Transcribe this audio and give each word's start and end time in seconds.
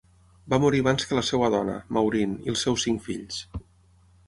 Va 0.53 0.57
morir 0.63 0.79
abans 0.83 1.05
que 1.09 1.19
la 1.19 1.23
seva 1.27 1.51
dona, 1.57 1.77
Maureen, 1.99 2.35
i 2.49 2.55
els 2.55 2.65
seus 2.67 2.87
cinc 2.89 3.07
fills. 3.11 3.41